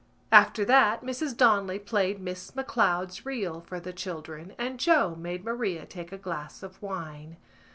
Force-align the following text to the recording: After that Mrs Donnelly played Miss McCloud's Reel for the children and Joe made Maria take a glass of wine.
After 0.31 0.65
that 0.65 1.03
Mrs 1.03 1.37
Donnelly 1.37 1.77
played 1.77 2.19
Miss 2.19 2.49
McCloud's 2.49 3.23
Reel 3.23 3.61
for 3.61 3.79
the 3.79 3.93
children 3.93 4.53
and 4.57 4.79
Joe 4.79 5.13
made 5.15 5.45
Maria 5.45 5.85
take 5.85 6.11
a 6.11 6.17
glass 6.17 6.63
of 6.63 6.81
wine. 6.81 7.37